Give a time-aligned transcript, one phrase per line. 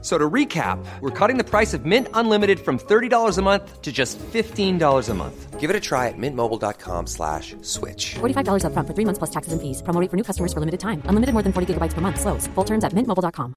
[0.00, 3.90] So to recap, we're cutting the price of Mint Unlimited from $30 a month to
[3.90, 5.58] just $15 a month.
[5.58, 8.14] Give it a try at mintmobile.com slash switch.
[8.20, 9.82] $45 upfront for three months plus taxes and fees.
[9.82, 11.02] Promo rate for new customers for limited time.
[11.10, 12.20] Unlimited more than 40 gigabytes per month.
[12.20, 12.46] Slows.
[12.54, 13.54] Full terms at mintmobile.com.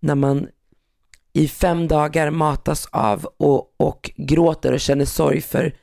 [0.00, 0.48] när man
[1.32, 5.74] i fem dagar matas av och, och gråter och känner sorg för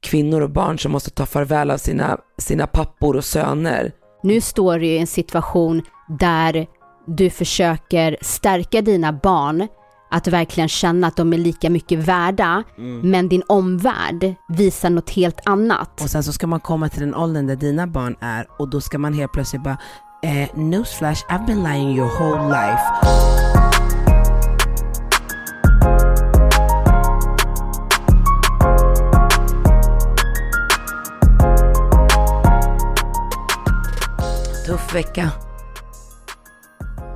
[0.00, 3.92] kvinnor och barn som måste ta farväl av sina, sina pappor och söner.
[4.22, 5.82] Nu står du i en situation
[6.18, 6.66] där
[7.08, 9.68] du försöker stärka dina barn
[10.10, 12.62] att verkligen känna att de är lika mycket värda,
[13.02, 16.00] men din omvärld visar något helt annat.
[16.02, 18.80] Och sen så ska man komma till den åldern där dina barn är och då
[18.80, 19.78] ska man helt plötsligt bara
[20.22, 22.82] eh, newsflash, I've been lying your whole life.
[34.66, 35.47] Tuff vecka.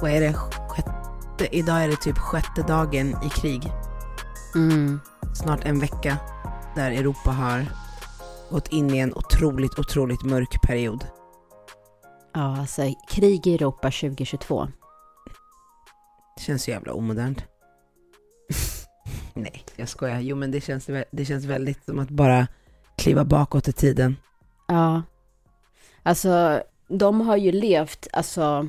[0.03, 0.33] Vad är det?
[0.69, 3.73] Sjätte, idag är det typ sjätte dagen i krig.
[4.55, 5.01] Mm.
[5.35, 6.17] Snart en vecka
[6.75, 7.67] där Europa har
[8.51, 11.07] gått in i en otroligt, otroligt mörk period.
[12.35, 14.69] Ja, alltså krig i Europa 2022.
[16.37, 17.45] Det känns så jävla omodernt.
[19.35, 20.21] Nej, jag skojar.
[20.21, 22.47] Jo, men det känns, det känns väldigt som att bara
[22.97, 24.17] kliva bakåt i tiden.
[24.69, 25.03] Ja.
[26.03, 28.69] Alltså, de har ju levt, alltså,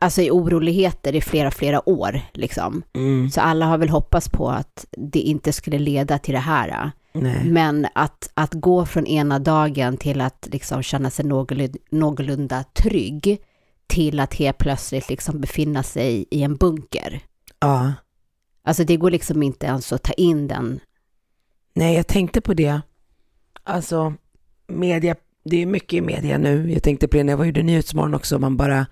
[0.00, 2.82] alltså i oroligheter i flera, flera år, liksom.
[2.94, 3.30] Mm.
[3.30, 6.90] Så alla har väl hoppats på att det inte skulle leda till det här.
[7.12, 7.44] Nej.
[7.44, 13.38] Men att, att gå från ena dagen till att liksom känna sig någorlunda, någorlunda trygg
[13.86, 17.20] till att helt plötsligt liksom befinna sig i en bunker.
[17.60, 17.92] Ja.
[18.64, 20.80] Alltså det går liksom inte ens att ta in den.
[21.74, 22.80] Nej, jag tänkte på det.
[23.64, 24.14] Alltså,
[24.66, 26.72] media, det är mycket i media nu.
[26.72, 28.38] Jag tänkte på det när jag var gjorde Nyhetsmorgon också.
[28.38, 28.86] Man bara,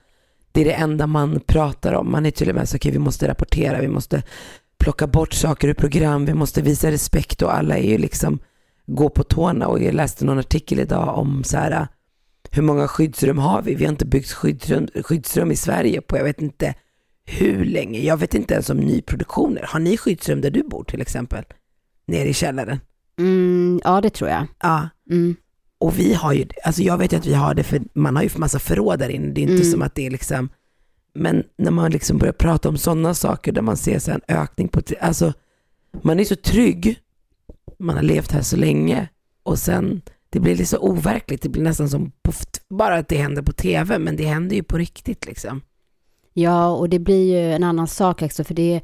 [0.52, 2.12] det är det enda man pratar om.
[2.12, 4.22] Man är till och med så, okej, vi måste rapportera, vi måste
[4.78, 8.38] plocka bort saker ur program, vi måste visa respekt och alla är ju liksom,
[8.86, 9.66] gå på tårna.
[9.66, 11.88] Och jag läste någon artikel idag om så här,
[12.50, 13.74] hur många skyddsrum har vi?
[13.74, 16.74] Vi har inte byggt skyddsrum, skyddsrum i Sverige på, jag vet inte
[17.28, 18.00] hur länge.
[18.00, 19.62] Jag vet inte ens om nyproduktioner.
[19.68, 21.44] Har ni skyddsrum där du bor till exempel?
[22.06, 22.80] Nere i källaren?
[23.18, 24.46] Mm, ja, det tror jag.
[24.62, 24.88] Ja.
[25.10, 25.36] Mm.
[25.78, 28.22] Och vi har ju, alltså jag vet ju att vi har det för man har
[28.22, 29.32] ju massa förråd där inne.
[29.32, 29.72] Det är inte Mm.
[29.72, 30.48] som att det är liksom,
[31.14, 34.68] men när man liksom börjar prata om sådana saker där man ser så en ökning
[34.68, 35.32] på, alltså
[36.02, 36.98] man är så trygg,
[37.78, 39.08] man har levt här så länge
[39.42, 42.32] och sen det blir lite så overkligt, det blir nästan som på,
[42.68, 45.60] bara att det händer på tv, men det händer ju på riktigt liksom.
[46.34, 48.80] Ja, och det blir ju en annan sak också, för det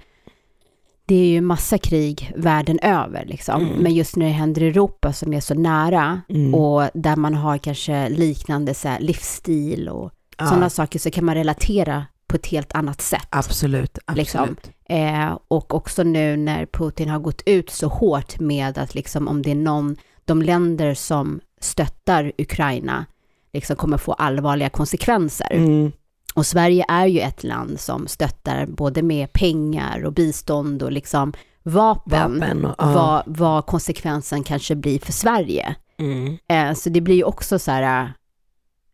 [1.07, 3.63] det är ju massa krig världen över, liksom.
[3.63, 3.79] Mm.
[3.83, 6.55] Men just när det händer i Europa som är så nära Mm.
[6.55, 11.25] och där man har kanske liknande så här, livsstil och Ja, sådana saker så kan
[11.25, 13.27] man relatera på ett helt annat sätt.
[13.31, 14.19] Absolut, absolut.
[14.19, 14.57] Liksom.
[14.89, 19.43] Eh, och också nu när Putin har gått ut så hårt med att liksom om
[19.43, 23.07] det är någon, de länder som stöttar Ukraina
[23.53, 25.53] liksom kommer få allvarliga konsekvenser.
[25.53, 25.93] Mm.
[26.35, 31.33] Och Sverige är ju ett land som stöttar både med pengar och bistånd och liksom
[31.63, 32.93] vapen, Vapen och, ja.
[32.93, 35.75] vad, vad konsekvensen kanske blir för Sverige.
[35.99, 36.39] Mm.
[36.49, 38.13] Eh, så det blir ju också så här,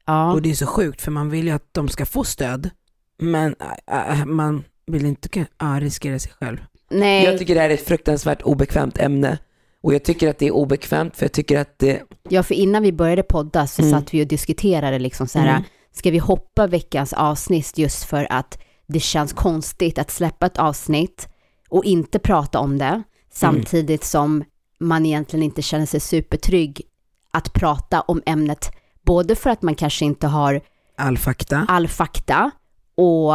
[0.07, 2.71] ja, Och det är så sjukt för man vill ju att de ska få stöd,
[3.19, 3.55] men
[3.93, 6.65] äh, äh, man vill inte äh, riskera sig själv.
[6.91, 9.39] nej, Jag tycker det här är ett fruktansvärt obekvämt ämne.
[9.83, 12.83] Och jag tycker att det är obekvämt för jag tycker att det, ja för innan
[12.83, 13.93] vi började podda så Mm.
[14.01, 15.63] satt vi och diskuterade liksom så här, Mm.
[15.93, 21.29] Ska vi hoppa veckans avsnitt just för att det känns konstigt att släppa ett avsnitt
[21.69, 23.03] och inte prata om det,
[23.33, 24.45] samtidigt som
[24.81, 26.83] man egentligen inte känner sig supertrygg
[27.31, 28.71] att prata om ämnet,
[29.03, 30.61] både för att man kanske inte har
[30.97, 31.67] all fakta.
[31.69, 32.51] all fakta
[32.95, 33.33] och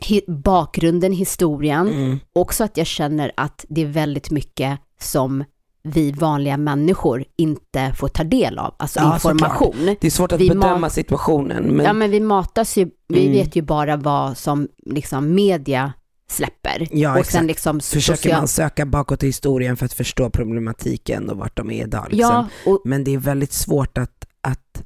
[0.00, 2.18] hi- bakgrunden, historien, Mm.
[2.32, 5.44] också att jag känner att det är väldigt mycket som
[5.82, 9.96] vi vanliga människor inte får ta del av, alltså Ja, information.
[10.00, 11.64] Det är svårt att Vi bedöma ma- situationen.
[11.64, 13.32] Men, Ja men vi matas ju, vi Mm.
[13.32, 15.92] vet ju bara vad som liksom media
[16.30, 16.88] släpper.
[16.90, 17.32] Ja, och exakt.
[17.36, 21.56] sen liksom försöker social- man söka bakåt i historien för att förstå problematiken och vart
[21.56, 22.06] de är idag.
[22.10, 22.48] Liksom.
[22.64, 24.82] Ja, och, Men det är väldigt svårt att, att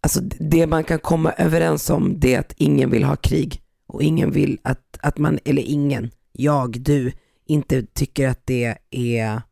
[0.00, 4.02] Alltså det man kan komma överens om det är att ingen vill ha krig och
[4.02, 7.12] ingen vill att, att man, eller ingen, jag, du,
[7.46, 9.42] inte tycker att det är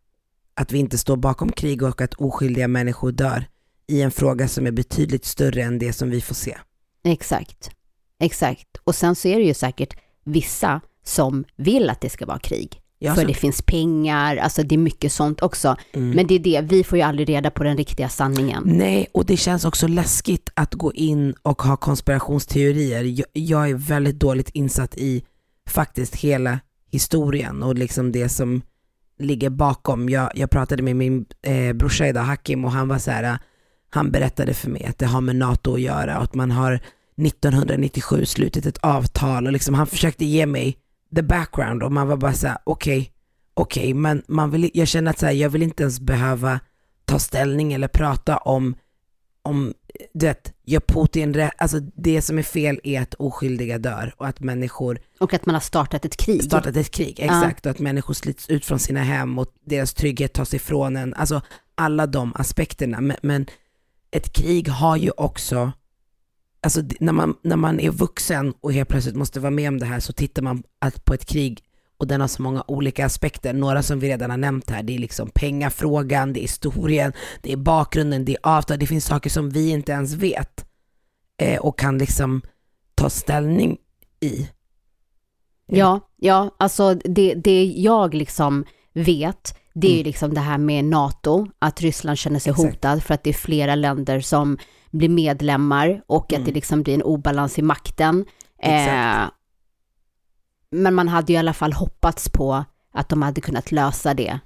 [0.55, 3.47] att vi inte står bakom krig och att oskyldiga människor dör
[3.87, 6.57] i en fråga som är betydligt större än det som vi får se.
[7.05, 7.71] Exakt,
[8.21, 8.69] exakt.
[8.85, 12.81] Och sen så är det ju säkert vissa som vill att det ska vara krig.
[12.99, 15.77] Ja, för det finns pengar, alltså det är mycket sånt också.
[15.93, 18.63] Men det är det, vi får ju aldrig reda på den riktiga sanningen.
[18.67, 23.05] Nej, och det känns också läskigt att gå in och ha konspirationsteorier.
[23.05, 25.25] Jag, jag är väldigt dåligt insatt i
[25.69, 26.61] faktiskt hela
[26.95, 28.63] historien och liksom det som
[29.19, 30.09] ligger bakom.
[30.09, 33.39] Jag, jag pratade med min eh, brorsa idag, Hakim, och han var så här,
[33.91, 36.81] han berättade för mig att det har med NATO att göra och att man har
[37.17, 40.79] 1997 slutit ett avtal och liksom han försökte ge mig
[41.17, 43.11] the background och man var bara så här: okej,
[43.55, 46.61] okej, men man vill, jag känner att så här, jag vill inte ens behöva
[47.05, 48.75] ta ställning eller prata om,
[49.43, 49.75] om
[50.13, 54.27] du vet, gör Putin rätt, alltså det som är fel är att oskyldiga dör och
[54.27, 56.45] att människor Och att man har startat ett krig.
[56.45, 60.33] startat ett krig, exakt, och att människor slits ut från sina hem och deras trygghet
[60.33, 61.43] tas ifrån en, alltså
[61.75, 63.01] alla de aspekterna.
[63.01, 63.47] Men, men
[64.11, 65.73] ett krig har ju också,
[66.63, 69.87] alltså när man, när man är vuxen och helt plötsligt måste vara med om det
[69.87, 71.64] här så tittar man att på ett krig
[71.99, 73.53] och den har så många olika aspekter.
[73.53, 77.13] Några som vi redan har nämnt här, det är liksom pengafrågan, det är historien,
[77.43, 80.65] det är bakgrunden, det är avtal, det finns saker som vi inte ens vet
[81.43, 82.43] eh, och kan liksom
[82.95, 83.77] ta ställning
[84.21, 84.49] i.
[85.67, 90.07] Ja, ja, alltså det, det jag liksom vet, det är ju Mm.
[90.07, 92.69] liksom det här med NATO, att Ryssland känner sig Exakt.
[92.75, 94.59] hotad för att det är flera länder som
[94.91, 96.43] blir medlemmar och Mm.
[96.43, 98.25] att det liksom blir en obalans i makten.
[98.63, 99.23] Eh,
[100.75, 104.39] men man hade ju i alla fall hoppats på att de hade kunnat lösa det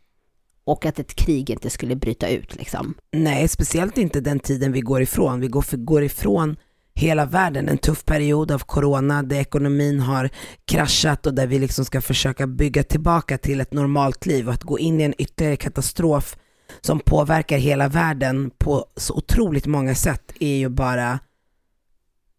[0.64, 2.94] och att ett krig inte skulle bryta ut liksom.
[3.12, 5.40] Nej, speciellt inte den tiden vi går ifrån.
[5.40, 6.56] Vi går, för, går ifrån
[6.94, 10.30] hela världen, en tuff period av corona där ekonomin har
[10.64, 14.64] kraschat och där vi liksom ska försöka bygga tillbaka till ett normalt liv och att
[14.64, 16.36] gå in i en ytterligare katastrof
[16.80, 21.18] som påverkar hela världen på så otroligt många sätt är ju bara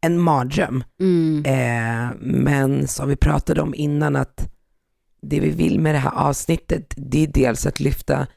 [0.01, 0.84] en mardröm.
[1.00, 1.46] Mm.
[1.46, 4.50] Eh, men som vi pratade om innan att
[5.22, 8.28] det vi vill med det här avsnittet det är dels att lyfta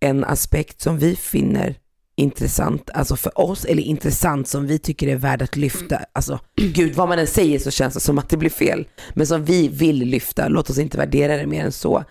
[0.00, 1.76] en aspekt som vi finner
[2.16, 6.00] intressant, alltså för oss, eller intressant som vi tycker är värd att lyfta.
[6.12, 8.88] Alltså gud, vad man än säger så känns det som att det blir fel.
[9.14, 12.04] Men som vi vill lyfta, låt oss inte värdera det mer än så.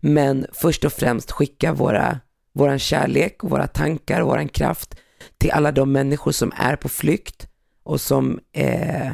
[0.00, 2.20] Men först och främst skicka våra,
[2.54, 4.94] våran kärlek, våra tankar, våran kraft
[5.38, 7.48] till alla de människor som är på flykt
[7.84, 9.12] och som eh,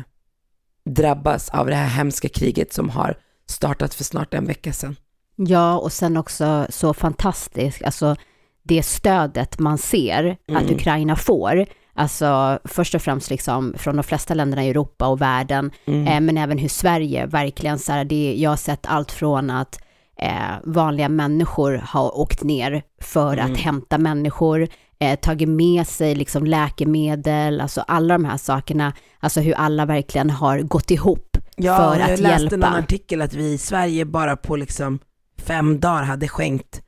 [0.85, 3.15] drabbas av det här hemska kriget som har
[3.49, 4.97] startat för snart en vecka sedan.
[5.37, 8.17] Ja, och sen också så fantastiskt, alltså
[8.63, 10.75] det stödet man ser att Mm.
[10.75, 15.71] Ukraina får, alltså först och främst liksom från de flesta länderna i Europa och världen,
[15.87, 16.07] Mm.
[16.07, 19.79] eh, men även hur Sverige verkligen så här, det, jag har sett allt från att
[20.19, 23.53] eh, vanliga människor har åkt ner för Mm.
[23.53, 24.69] att hämta människor,
[25.01, 30.31] eh, tagit med sig liksom läkemedel, alltså alla de här sakerna, alltså hur alla verkligen
[30.31, 32.57] har gått ihop Ja, för jag att läste hjälpa.
[32.71, 34.99] någon artikel att vi i Sverige bara på liksom
[35.39, 36.83] fem dagar hade skänkt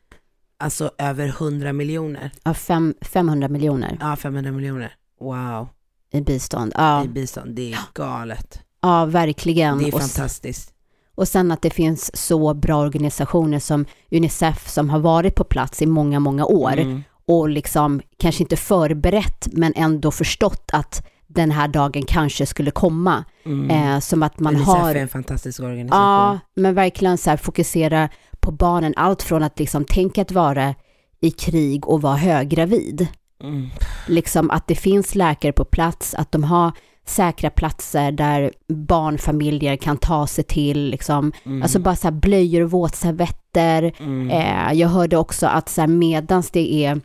[0.58, 2.30] alltså över 100 miljoner.
[2.44, 4.94] Ja, fem, 500 miljoner Ja, 500 miljoner.
[5.20, 5.68] Wow,
[6.12, 6.72] i bistånd.
[6.76, 7.54] Ja, i bistånd.
[7.54, 8.60] Det är galet.
[8.82, 9.78] ja verkligen.
[9.78, 10.72] Det är fantastiskt.
[11.14, 15.82] och sen att det finns så bra organisationer som Unicef som har varit på plats
[15.82, 17.02] i många, många år Mm.
[17.32, 23.24] Och liksom kanske inte förberett men ändå förstått att den här dagen kanske skulle komma.
[23.44, 23.70] Mm.
[23.70, 24.94] Eh, som att man Unicef har...
[24.94, 26.02] är en fantastisk organisation.
[26.02, 28.08] Ja, men verkligen så här fokusera
[28.40, 28.94] på barnen.
[28.96, 30.74] Allt från att liksom tänka att vara
[31.20, 33.08] i krig och vara höggravid.
[33.42, 33.68] Mm.
[34.06, 36.72] Liksom att det finns läkare på plats, att de har
[37.06, 41.32] säkra platser där barnfamiljer kan ta sig till, liksom.
[41.44, 41.62] Mm.
[41.62, 43.92] alltså bara så här blöjor och våtservetter.
[43.98, 44.30] Mm.
[44.30, 47.00] Eh, jag hörde också att så här, medans det är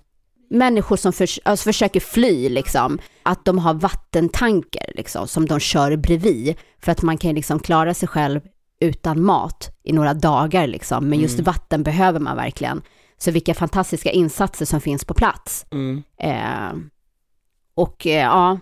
[0.50, 5.96] människor som förs- alltså försöker fly, liksom, att de har vattentanker liksom, som de kör
[5.96, 8.42] bredvid, för att man kan liksom klara sig själv
[8.80, 11.10] utan mat i några dagar, liksom.
[11.10, 11.44] men just Mm.
[11.46, 12.82] vatten behöver man verkligen.
[13.18, 15.66] Så vilka fantastiska insatser som finns på plats.
[15.72, 16.04] Mm.
[16.20, 16.80] Eh,
[17.75, 18.60] och eh, ja,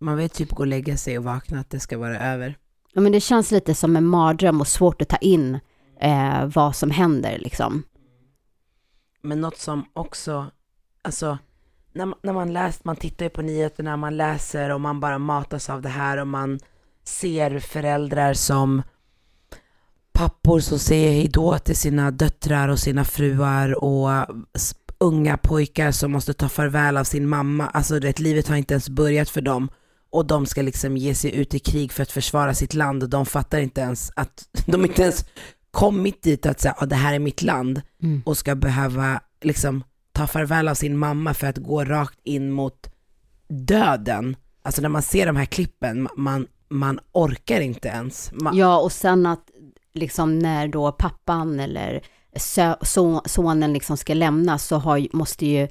[0.00, 2.56] Man vet typ gå och lägga sig och vakna att det ska vara över.
[2.92, 5.58] ja, men det känns lite som en mardröm och svårt att ta in
[6.00, 7.82] eh, vad som händer liksom.
[9.22, 10.46] Men något som också,
[11.04, 11.38] alltså
[11.92, 15.18] när, man- när man läst, man tittar ju på nyheterna, man läser och man bara
[15.18, 16.58] matas av det här och man
[17.04, 18.82] ser föräldrar som
[20.12, 24.26] pappor som säger hejdå till sina döttrar och sina fruar och
[24.98, 27.66] unga pojkar som måste ta farväl av sin mamma.
[27.68, 29.68] Alltså det, livet har inte ens börjat för dem
[30.10, 33.08] och de ska liksom ge sig ut i krig för att försvara sitt land och
[33.08, 35.24] de fattar inte ens att de inte ens
[35.70, 38.22] kommit dit att säga att det här är mitt land Mm.
[38.26, 42.90] och ska behöva liksom ta farväl av sin mamma för att gå rakt in mot
[43.48, 44.36] döden.
[44.62, 48.32] Alltså när man ser de här klippen, man, man orkar inte ens.
[48.32, 49.50] Man, Ja, och sen att
[49.94, 52.02] liksom när då pappan eller
[52.82, 55.68] so, sonen liksom ska lämna så har, måste ju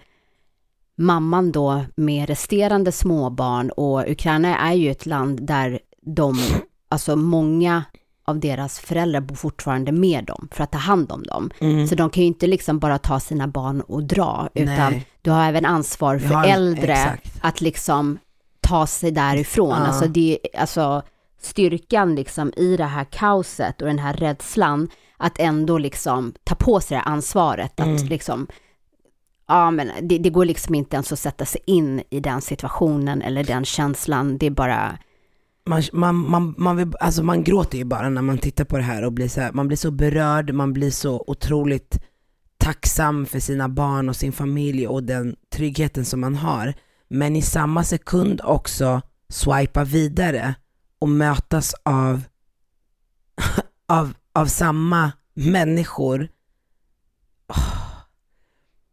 [0.98, 6.40] mamman då med resterande småbarn och Ukraina är ju ett land där de,
[6.90, 7.84] alltså många
[8.32, 11.52] av deras föräldrar bor fortfarande med dem för att ta hand om dem.
[11.62, 11.88] Mm.
[11.88, 15.08] Så de kan ju inte liksom bara ta sina barn och dra, utan Nej.
[15.22, 17.32] du har även ansvar för Ja, äldre exakt.
[17.42, 18.18] att liksom
[18.62, 19.70] ta sig därifrån.
[19.70, 19.76] Ja.
[19.88, 21.02] Alltså, det, alltså
[21.42, 26.80] styrkan liksom i det här kaoset och den här rädslan att ändå liksom ta på
[26.80, 27.80] sig det här ansvaret.
[27.80, 28.06] Att Mm.
[28.08, 28.48] liksom,
[29.48, 33.22] ja men det, det går liksom inte ens att sätta sig in i den situationen
[33.22, 34.38] eller den känslan.
[34.38, 34.98] Det är bara,
[35.72, 38.84] man, man, man, man, vill, alltså man gråter ju bara när man tittar på det
[38.84, 42.00] här och blir så här, man blir så berörd, man blir så otroligt
[42.58, 46.74] tacksam för sina barn och sin familj och den tryggheten som man har.
[47.08, 50.56] Men i samma sekund också swipa vidare
[51.00, 52.24] och mötas av,
[53.88, 56.30] av, av samma människor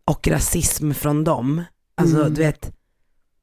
[0.05, 1.63] och rasism från dem.
[1.95, 2.35] Alltså Mm.
[2.35, 2.78] du vet,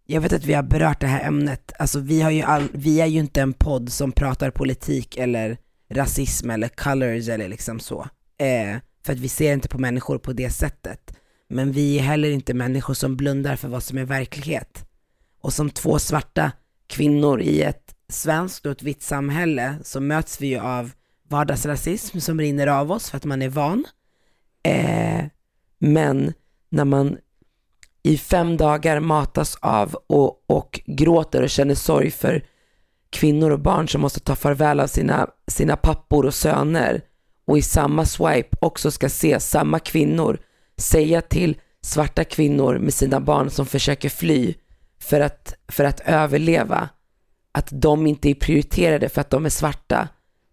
[0.06, 3.02] jag vet att vi har berört det här ämnet, alltså vi, har ju all, vi
[3.02, 5.58] är ju inte en podd som pratar politik eller
[5.90, 8.08] rasism eller colors eller liksom så.
[8.38, 11.16] Eh, för att vi ser inte på människor på det sättet.
[11.48, 14.86] Men vi är heller inte människor som blundar för vad som är verklighet.
[15.42, 16.52] Och som två svarta
[16.88, 20.92] kvinnor i ett svenskt och ett vitt samhälle så möts vi ju av
[21.30, 23.86] vardagsrasism som rinner av oss för att man är van.
[24.64, 25.26] Eh,
[25.80, 26.34] men
[26.70, 27.18] när man
[28.06, 32.46] i fem dagar matas av och, och gråter och känner sorg för
[33.10, 37.02] kvinnor och barn som måste ta farväl av sina, sina pappor och söner.
[37.48, 40.40] Och i samma swipe också ska se samma kvinnor
[40.78, 44.54] säga till svarta kvinnor med sina barn som försöker fly
[45.00, 46.90] för att, för att överleva.
[47.52, 50.08] Att de inte är prioriterade för att de är svarta,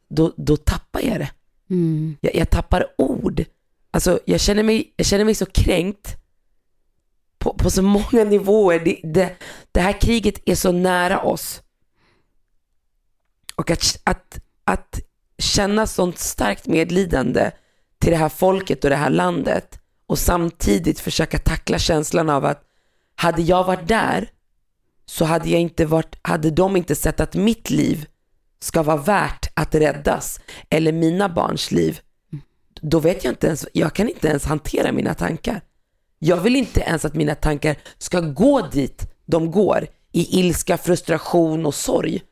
[0.09, 1.30] då, då tappar jag det.
[1.71, 3.44] mm, Jag, jag tappar ord.
[3.90, 6.18] Alltså jag känner mig, jag känner mig så kränkt
[7.43, 8.81] på, på så många nivåer.
[8.85, 9.37] Det, det,
[9.73, 11.63] det här kriget är så nära oss.
[13.57, 15.01] Och att, att, att
[15.39, 17.51] känna sånt starkt medlidande
[17.99, 22.63] till det här folket och det här landet och samtidigt försöka tackla känslan av att
[23.15, 24.31] hade jag varit där
[25.07, 28.07] så hade jag inte varit, hade de inte sett att mitt liv
[28.61, 32.01] ska vara värt att räddas eller mina barns liv,
[32.81, 35.61] då vet jag inte ens, jag kan inte ens hantera mina tankar.
[36.25, 41.67] Jag vill inte ens att mina tankar ska gå dit de går i ilska, frustration
[41.67, 42.23] och sorg.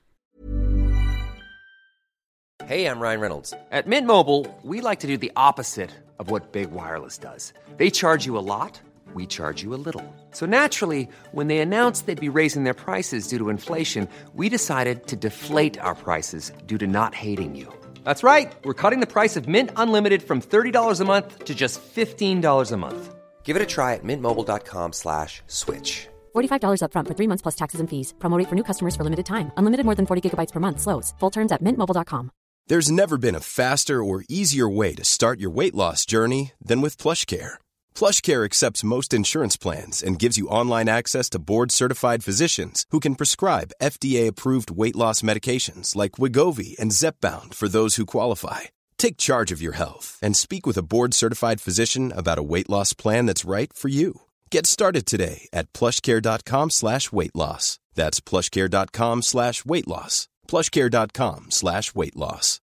[2.64, 3.52] Hej, jag Ryan Reynolds.
[3.70, 7.52] At Mint Mobile, we like to do the opposite of what Big Wireless does.
[7.78, 8.80] They charge you a lot,
[9.14, 10.04] we charge you a little.
[10.32, 15.06] So naturally, when they announced they'd be raising their prices due to inflation, we decided
[15.06, 17.66] to deflate our prices due to not hating you.
[18.04, 18.52] That's right.
[18.64, 22.76] We're cutting the price of Mint Unlimited from $30 a month to just $15 a
[22.76, 23.19] month.
[23.42, 26.06] Give it a try at mintmobile.com slash switch.
[26.36, 28.14] $45 upfront for three months plus taxes and fees.
[28.20, 29.50] Promo rate for new customers for limited time.
[29.56, 30.80] Unlimited more than 40 gigabytes per month.
[30.80, 31.14] Slows.
[31.18, 32.30] Full terms at mintmobile.com.
[32.70, 36.80] There's never been a faster or easier way to start your weight loss journey than
[36.82, 37.54] with PlushCare.
[37.96, 43.16] PlushCare accepts most insurance plans and gives you online access to board-certified physicians who can
[43.16, 48.60] prescribe FDA-approved weight loss medications like Wigovi and Zepbound for those who qualify.
[49.00, 52.92] Take charge of your health and speak with a board-certified physician about a weight loss
[52.92, 54.20] plan that's right for you.
[54.50, 57.78] Get started today at plushcare.com slash weight loss.
[57.94, 60.28] That's plushcare.com slash weight loss.
[60.48, 62.60] plushcare.com slash weight loss.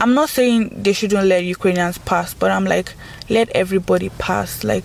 [0.00, 2.94] I'm not saying they shouldn't let Ukrainians pass, but I'm like,
[3.28, 4.64] let everybody pass.
[4.64, 4.84] Like,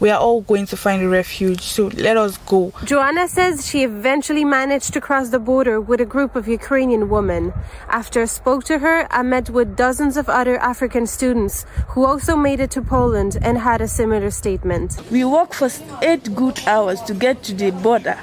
[0.00, 2.72] we are all going to find a refuge, so let us go.
[2.84, 7.52] Joanna says she eventually managed to cross the border with a group of Ukrainian women.
[7.88, 12.34] After I spoke to her, I met with dozens of other African students who also
[12.34, 14.98] made it to Poland and had a similar statement.
[15.10, 15.68] We walked for
[16.00, 18.18] eight good hours to get to the border.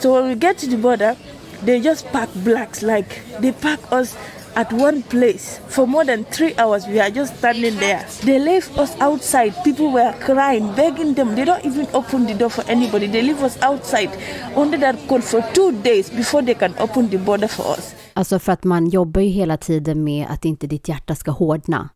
[0.00, 1.16] So when we get to the border,
[1.62, 4.16] they just pack blacks, like they pack us
[4.54, 6.86] at one place for more than three hours.
[6.86, 8.06] We are just standing there.
[8.24, 9.54] They left us outside.
[9.64, 11.34] People were crying, begging them.
[11.34, 13.08] They don't even open the door for anybody.
[13.08, 14.10] They leave us outside
[14.56, 17.94] under that code for two days before they can open the border for us.
[18.14, 21.88] alltså för att man jobbar ju hela tiden med att inte ditt hjärta ska hårdna.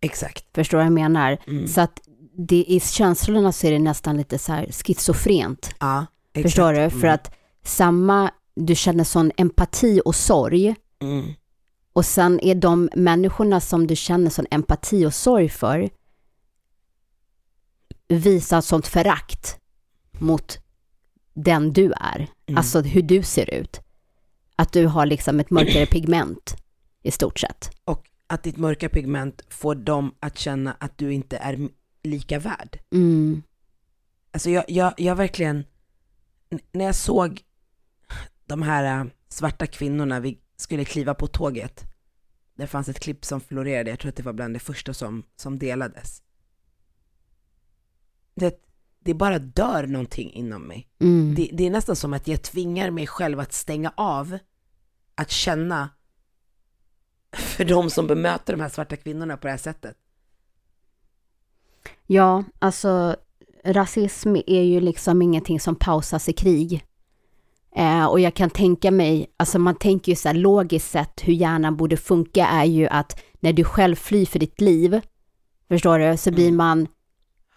[0.00, 0.44] Exakt.
[0.54, 1.38] Förstår vad jag menar?
[1.66, 2.00] Så att
[2.38, 5.70] det, i känslorna så är det nästan lite så här schizofrent.
[5.80, 6.42] Ja, exakt.
[6.42, 6.90] Förstår du?
[6.90, 11.32] För att samma, du känner sån empati och sorg Mm.
[11.92, 15.90] Och sen är de människorna som du känner sån empati och sorg för,
[18.08, 19.58] visa sånt förakt
[20.18, 20.58] mot
[21.34, 23.80] den du är, alltså hur du ser ut.
[24.56, 26.56] Att du har liksom ett mörkare pigment
[27.02, 27.70] i stort sett.
[27.84, 31.68] Och att ditt mörka pigment får dem att känna att du inte är
[32.02, 32.78] lika värd.
[32.92, 33.42] Mm.
[34.30, 35.64] Alltså jag, jag, jag verkligen,
[36.72, 37.40] när jag såg
[38.46, 41.84] de här äh, svarta kvinnorna, vi skulle kliva på tåget.
[42.54, 45.22] Det fanns ett klipp som florerade, jag tror att det var bland det första som,
[45.36, 46.22] som delades.
[48.34, 48.60] Det,
[48.98, 50.88] det bara dör någonting inom mig.
[51.00, 51.34] Mm.
[51.34, 54.38] Det, det är nästan som att jag tvingar mig själv att stänga av,
[55.14, 55.90] att känna
[57.32, 59.96] för de som bemöter de här svarta kvinnorna på det här sättet.
[62.06, 63.16] Ja, alltså
[63.64, 66.84] rasism är ju liksom ingenting som pausas i krig.
[67.76, 71.32] Eh, och jag kan tänka mig, alltså man tänker ju så här logiskt sett hur
[71.32, 75.00] hjärnan borde funka är ju att när du själv flyr för ditt liv,
[75.68, 76.86] förstår du, så blir man,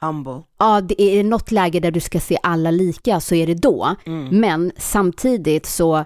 [0.02, 0.44] Humble.
[0.60, 3.96] ja det är något läge där du ska se alla lika så är det då.
[4.32, 6.06] Men samtidigt så,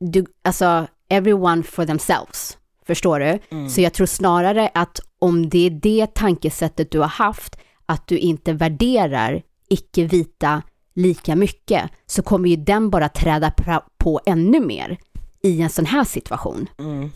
[0.00, 3.38] du, alltså everyone for themselves, förstår du?
[3.68, 7.56] Så jag tror snarare att om det är det tankesättet du har haft,
[7.86, 10.62] att du inte värderar icke-vita
[10.94, 13.54] lika mycket, så kommer ju den bara träda
[13.98, 14.98] på ännu mer
[15.42, 16.68] i en sån här situation.
[16.78, 17.10] Mm.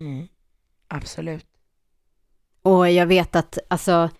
[0.00, 0.28] Mm.
[0.88, 1.46] Absolut.
[2.62, 4.10] Och jag vet att, alltså,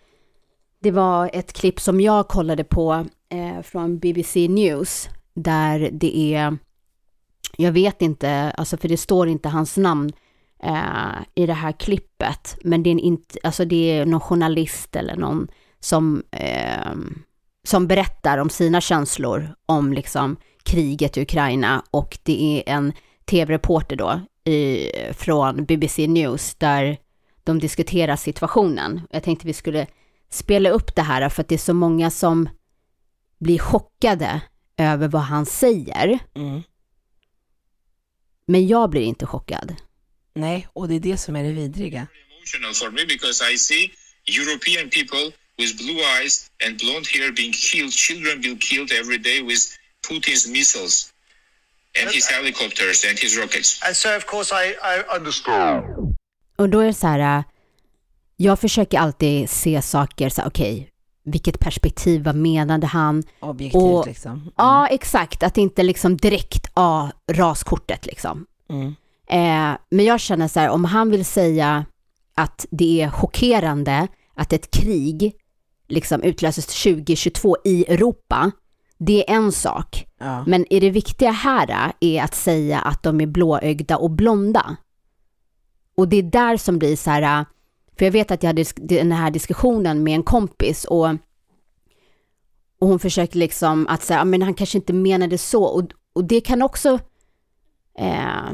[0.79, 6.57] det var ett klipp som jag kollade på eh, från BBC News, där det är,
[7.57, 10.11] jag vet inte, alltså för det står inte hans namn
[10.63, 15.15] eh, i det här klippet, men det är, en, alltså det är någon journalist eller
[15.15, 15.47] någon
[15.79, 16.91] som, eh,
[17.69, 22.93] som berättar om sina känslor om liksom kriget i Ukraina och det är en
[23.25, 24.21] tv-reporter då
[24.51, 26.97] i, från BBC News där
[27.43, 29.01] de diskuterar situationen.
[29.11, 29.87] Jag tänkte vi skulle
[30.29, 32.49] spela upp det här för att det är så många som
[33.39, 34.41] blir chockade
[34.77, 36.19] över vad han säger.
[36.35, 36.61] Mm.
[38.45, 39.75] Men jag blir inte chockad.
[40.33, 42.07] Nej, och det är det som är det vidriga.
[42.57, 43.91] emotional for me because I see
[44.27, 46.33] European people with blue eyes
[46.65, 49.61] and blonde hair being killed, children being killed every day with
[50.07, 51.13] Putin's missiles
[52.01, 53.79] and his helicopters and his rockets.
[53.85, 55.83] And so, of course, I, I understand.
[56.57, 57.43] Och då är det så här, äh,
[58.37, 60.89] jag försöker alltid se saker så här, okej,
[61.25, 63.23] vilket perspektiv, vad menade han?
[63.39, 64.51] Objektivt Och- liksom.
[64.57, 68.45] Ja, exakt, att inte liksom direkt, ja, raskortet liksom.
[68.69, 68.95] Mm.
[69.29, 71.85] Eh, men jag känner så här, om han vill säga
[72.35, 75.33] att det är chockerande att ett krig
[75.89, 78.51] liksom utlöses 2022 i Europa,
[78.97, 80.05] det är en sak.
[80.17, 80.43] Ja.
[80.47, 84.77] Men är det viktiga här är att säga att de är blåögda och blonda.
[85.95, 87.45] Och det är där som blir så här,
[87.97, 91.09] för jag vet att jag hade den här diskussionen med en kompis och,
[92.79, 96.41] och hon försökte liksom att säga, men han kanske inte menade så och, och det
[96.41, 96.99] kan också,
[97.97, 98.51] eh,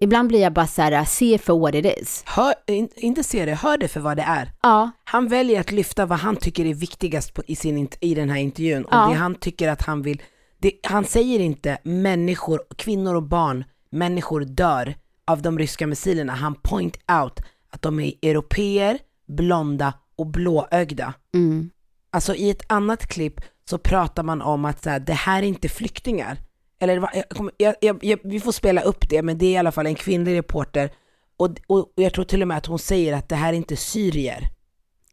[0.00, 2.22] ibland blir jag bara så här, se for what it is.
[2.26, 4.52] Hör, in, inte se det, hör det för vad det är.
[4.62, 8.30] Ja, Han väljer att lyfta vad han tycker är viktigast på, i, sin, i den
[8.30, 9.06] här intervjun och Ja.
[9.08, 10.22] det han tycker att han vill,
[10.58, 14.94] det, han säger inte människor, kvinnor och barn, människor dör
[15.26, 16.32] av de ryska missilerna.
[16.34, 21.14] Han point out att de är europeer, blonda och blåögda.
[21.34, 21.70] mm,
[22.12, 25.46] Alltså i ett annat klipp så pratar man om att så här, det här är
[25.46, 26.38] inte flyktingar.
[26.80, 29.56] Eller jag, kommer- jag, jag, jag, vi får spela upp det, men det är i
[29.56, 30.90] alla fall en kvinnlig reporter.
[31.36, 33.56] Och, och, och jag tror till och med att hon säger att det här är
[33.56, 34.48] inte syrier.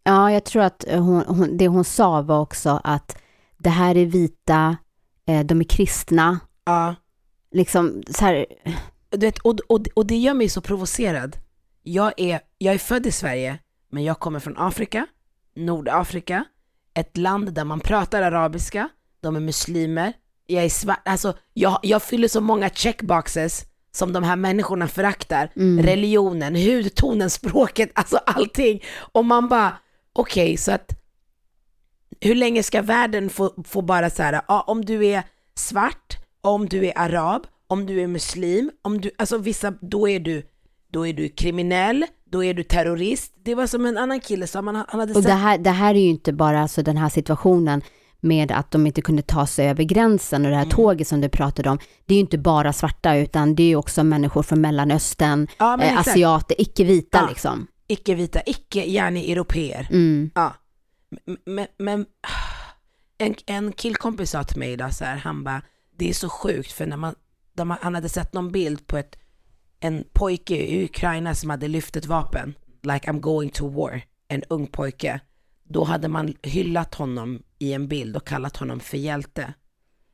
[0.04, 3.18] ja jag tror att hon, hon, det hon sa var också att
[3.58, 4.78] det här är vita,
[5.28, 6.96] eh, de är kristna, Ja.
[7.52, 8.46] liksom så här,
[9.10, 11.38] Du vet, och, och, och det gör mig så provocerad.
[11.84, 13.60] Jag är, jag är född i Sverige,
[13.92, 15.08] men jag kommer från Afrika,
[15.56, 16.46] Nordafrika,
[16.94, 18.90] ett land där man pratar arabiska,
[19.22, 20.14] de är muslimer,
[20.48, 25.52] jag är svart, alltså jag, jag fyller så många checkboxes som de här människorna föraktar.
[25.82, 28.84] Religionen, hudtonen, språket, alltså allting.
[28.98, 29.78] Och man bara,
[30.14, 30.92] okej, så att
[32.22, 35.24] hur länge ska världen få, få bara så här, ja, om du är
[35.56, 40.20] svart, om du är arab, om du är muslim, om du, alltså vissa, då är
[40.20, 40.44] du,
[40.92, 43.34] då är du kriminell, då är du terrorist.
[43.44, 45.96] Det var som en annan kille som han, han hade Och det här, det här
[45.96, 47.82] är ju inte bara alltså den här situationen
[48.28, 50.76] med att de inte kunde ta sig över gränsen och det här Mm.
[50.76, 51.80] tåget som du pratade om.
[52.06, 55.82] Det är ju inte bara svarta utan det är ju också människor från Mellanöstern, Ja,
[55.84, 57.28] eh, asiater, icke-vita Ja.
[57.30, 57.68] liksom.
[57.88, 59.88] icke-vita, icke gärna europeer.
[59.92, 60.32] Mm.
[60.36, 60.54] Ja.
[61.46, 62.06] Men, men
[63.18, 65.62] en, en killkompis sa till mig idag så här, han bara,
[65.98, 67.16] det är så sjukt för när man,
[67.54, 69.16] de, han hade sett någon bild på ett,
[69.80, 74.44] en pojke i Ukraina som hade lyft ett vapen, like I'm going to war, en
[74.50, 75.20] ung pojke.
[75.70, 79.54] då hade man hyllat honom i en bild och kallat honom för hjälte.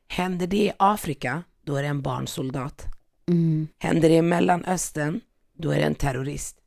[0.08, 2.86] Händer det i Afrika, då är det en barnsoldat.
[3.28, 3.68] Mm.
[3.78, 5.22] Händer det i Mellanöstern,
[5.58, 6.58] då är det en terrorist.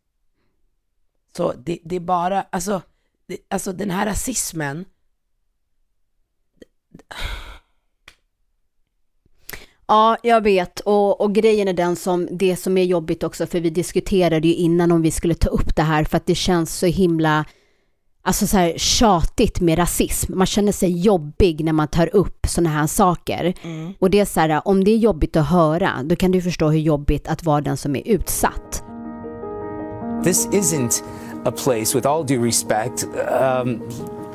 [1.36, 2.82] Så det, det är bara, alltså,
[3.26, 4.84] det, alltså den här rasismen,
[9.88, 10.80] Ja, jag vet.
[10.80, 14.54] Och, och grejen är den som, det som är jobbigt också, för vi diskuterade ju
[14.54, 17.44] innan om vi skulle ta upp det här, för att det känns så himla,
[18.26, 20.38] alltså så här tjatigt med rasism.
[20.38, 23.54] Man känner sig jobbig när man tar upp sådana här saker.
[23.98, 26.68] Och det är så här, om det är jobbigt att höra, då kan du förstå
[26.68, 28.82] hur jobbigt att vara den som är utsatt.
[30.24, 31.02] This isn't
[31.44, 33.06] a place, with all due respect,
[33.64, 33.82] um,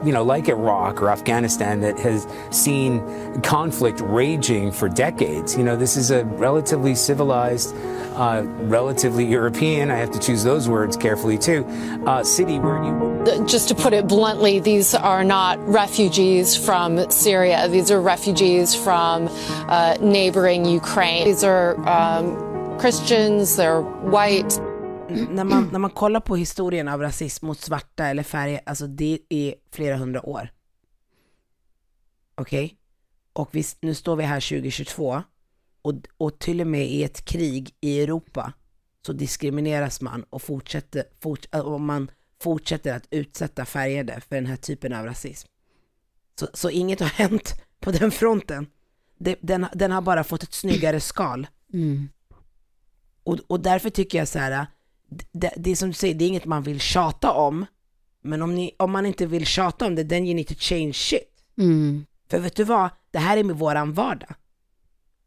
[0.03, 5.55] you know, like Iraq or Afghanistan that has seen conflict raging for decades.
[5.57, 7.75] You know, this is a relatively civilized,
[8.15, 11.65] uh, relatively European, I have to choose those words carefully too,
[12.05, 13.11] uh, city where you
[13.45, 17.67] just to put it bluntly, these are not refugees from Syria.
[17.67, 19.29] These are refugees from
[19.67, 21.25] uh, neighboring Ukraine.
[21.25, 24.59] These are um, Christians, they're white.
[25.13, 29.19] När man, när man kollar på historien av rasism mot svarta eller färg, alltså det
[29.29, 30.49] är flera hundra år.
[32.35, 32.77] Okej?
[33.33, 35.23] Och vi, nu står vi här 2022
[35.81, 38.53] och, och till och med i ett krig i Europa
[39.05, 44.55] så diskrimineras man och fortsätter, fort, och man fortsätter att utsätta färgade för den här
[44.55, 45.47] typen av rasism.
[46.39, 48.67] Så, så inget har hänt på den fronten.
[49.17, 51.47] Det, den, den har bara fått ett snyggare skal.
[51.73, 52.09] Mm.
[53.23, 54.67] Och, och därför tycker jag så här,
[55.31, 57.65] det, det är som du säger, det är inget man vill tjata om,
[58.21, 60.93] men om, ni, om man inte vill tjata om det, then you need to change
[60.93, 61.43] shit.
[61.57, 62.05] Mm.
[62.29, 64.35] För vet du vad, det här är med våran vardag.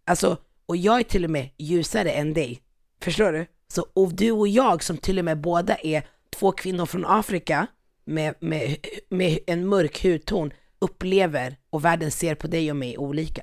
[0.05, 2.61] Alltså, och jag är till och med ljusare än dig.
[3.01, 3.47] Förstår du?
[3.69, 7.67] Så, och du och jag som till och med båda är två kvinnor från Afrika
[8.05, 8.77] med, med,
[9.09, 13.43] med en mörk hudton upplever och världen ser på dig och mig olika.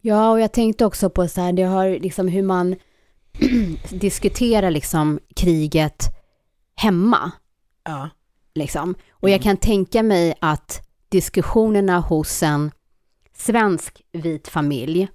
[0.00, 2.76] Ja, och jag tänkte också på så här, det har liksom hur man
[3.90, 6.04] diskuterar liksom kriget
[6.74, 7.32] hemma.
[7.84, 8.10] Ja.
[8.54, 8.94] Liksom.
[9.10, 12.70] Och jag kan tänka mig att diskussionerna hos en
[13.36, 15.08] svensk vit familj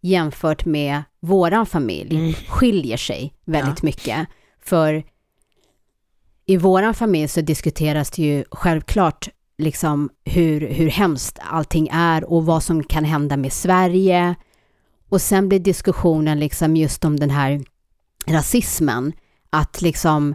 [0.00, 4.28] jämfört med våran familj skiljer sig väldigt mycket.
[4.60, 5.04] För
[6.46, 12.46] i våran familj så diskuteras det ju självklart liksom hur, hur hemskt allting är och
[12.46, 14.34] vad som kan hända med Sverige.
[15.08, 17.64] Och sen blir diskussionen liksom just om den här
[18.26, 19.12] rasismen,
[19.50, 20.34] att liksom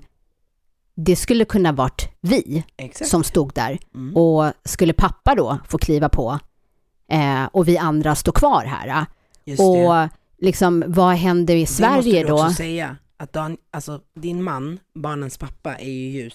[0.95, 3.09] det skulle kunna varit vi Exakt.
[3.09, 3.79] som stod där.
[3.95, 4.17] Mm.
[4.17, 6.39] Och skulle pappa då få kliva på
[7.11, 9.05] eh, och vi andra stå kvar här.
[9.45, 10.09] Just och det.
[10.39, 12.33] liksom vad händer i Det Sverige måste du då?
[12.43, 16.33] också säga, att Dan, alltså, din man, barnens pappa, är ju ljus.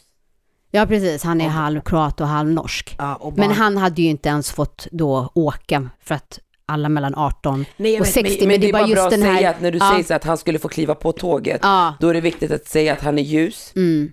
[0.70, 2.94] Ja precis, han är halv kroat och halv norsk.
[2.98, 6.88] Ja, och Men barn- han hade ju inte ens fått då åka för att alla
[6.88, 9.36] mellan 18 Nej, och vet, 60, men, men det är bara bra att här...
[9.36, 11.94] säga att när du ja, säger så att han skulle få kliva på tåget, Ja.
[12.00, 14.12] då är det viktigt att säga att han är ljus, mm.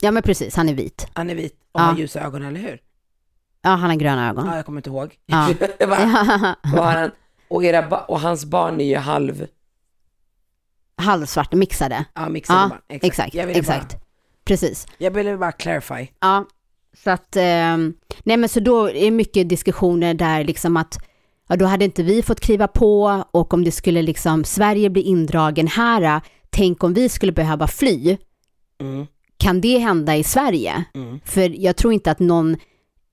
[0.00, 1.06] ja men precis, han är vit.
[1.12, 1.84] han är vit och Ja.
[1.84, 2.80] har ljusa ögon, eller hur?
[3.62, 4.46] Ja, han har gröna ögon.
[4.46, 5.14] Ja, jag kommer inte ihåg.
[5.26, 5.36] Ja.
[6.62, 7.10] Har han?
[7.48, 9.46] Och, era och hans barn är ju halv,
[10.96, 12.04] Halvsvart, mixade.
[12.14, 12.80] ja mixade Ja, barn.
[12.88, 13.92] exakt, ville exakt.
[13.92, 14.00] Bara,
[14.44, 14.86] Precis.
[14.98, 16.06] jag ville bara clarify.
[16.20, 16.44] Ja,
[17.04, 17.94] så att, ehm,
[18.24, 20.98] nej men så då är mycket diskussioner där liksom att,
[21.48, 25.02] ja då hade inte vi fått kliva på och om det skulle liksom, Sverige bli
[25.02, 28.16] indragen här, tänk om vi skulle behöva fly,
[28.80, 29.06] Mm.
[29.36, 30.84] kan det hända i Sverige?
[30.94, 31.20] Mm.
[31.24, 32.56] För jag tror inte att någon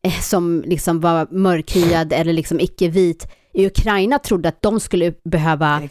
[0.03, 5.81] eh, som liksom var mörkhyad eller liksom icke-vit i Ukraina trodde att de skulle behöva,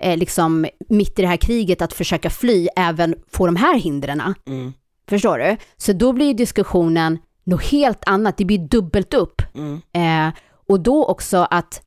[0.00, 4.34] eh, liksom mitt i det här kriget, att försöka fly, även få de här hindren.
[4.46, 4.72] Mm.
[5.08, 5.56] Förstår du?
[5.76, 9.42] Så då blir ju diskussionen något helt annat, det blir dubbelt upp.
[9.54, 9.80] Mm.
[10.28, 10.34] Eh,
[10.68, 11.80] och då också att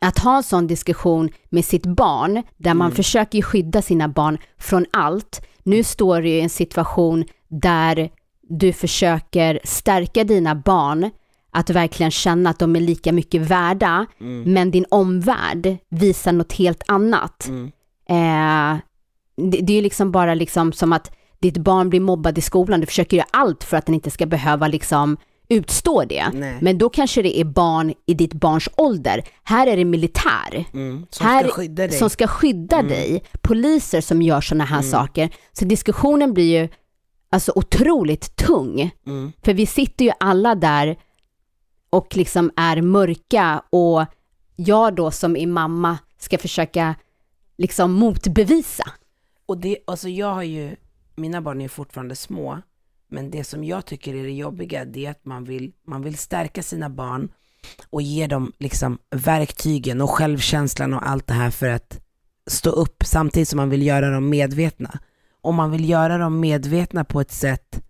[0.00, 2.96] att ha en sån diskussion med sitt barn, där man Mm.
[2.96, 5.46] försöker skydda sina barn från allt.
[5.62, 8.10] Nu står du i en situation där
[8.48, 11.10] du försöker stärka dina barn,
[11.50, 14.52] att verkligen känna att de är lika mycket värda, Mm.
[14.52, 17.48] men din omvärld visar något helt annat.
[17.48, 17.66] Mm.
[18.08, 18.78] Eh,
[19.50, 22.80] det, det är ju liksom bara liksom som att ditt barn blir mobbad i skolan,
[22.80, 25.16] du försöker göra allt för att den inte ska behöva liksom
[25.48, 26.28] utstå det.
[26.34, 26.58] Nej.
[26.60, 29.24] Men då kanske det är barn i ditt barns ålder.
[29.42, 30.64] Här är det militär.
[30.72, 31.06] Mm.
[31.10, 31.98] Som här, ska skydda dig.
[31.98, 32.88] Som ska skydda Mm.
[32.90, 33.22] dig.
[33.42, 34.90] Poliser som gör sådana här Mm.
[34.90, 35.30] saker.
[35.52, 36.68] Så diskussionen blir ju
[37.30, 38.90] alltså otroligt tung.
[39.06, 39.32] Mm.
[39.42, 40.96] För vi sitter ju alla där
[41.90, 44.04] och liksom är mörka och
[44.56, 46.94] jag då som är mamma ska försöka
[47.58, 48.84] liksom motbevisa.
[49.46, 50.76] Och det, alltså jag har ju,
[51.16, 52.58] mina barn är fortfarande små,
[53.08, 56.18] Men det som jag tycker är det jobbiga, det är att man vill, man vill
[56.18, 57.28] stärka sina barn
[57.90, 62.00] och ge dem liksom verktygen och självkänslan och allt det här för att
[62.46, 64.98] stå upp samtidigt som man vill göra dem medvetna.
[65.40, 67.82] Och man vill göra dem medvetna på ett sätt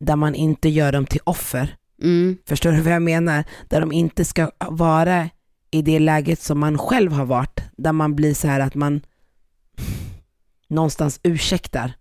[0.00, 1.76] där man inte gör dem till offer.
[2.02, 2.38] Mm.
[2.46, 3.44] Förstår du vad jag menar?
[3.68, 5.28] Där de inte ska vara
[5.70, 9.00] i det läget som man själv har varit, där man blir så här att man
[10.68, 11.92] någonstans ursäktar.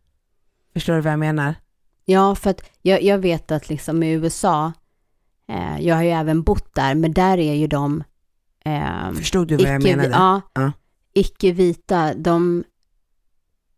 [0.74, 1.56] Förstår du vad jag menar?
[2.10, 4.74] Ja, för att jag, jag vet att liksom i USA,
[5.50, 8.04] eh, jag har ju även bott där, men där är ju de...
[8.66, 10.10] Eh, Förstod du vad jag menade?
[10.10, 10.72] Ja, Ja.
[11.14, 12.64] icke-vita, de